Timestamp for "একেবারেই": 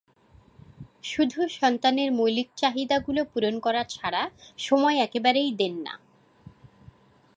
4.97-5.49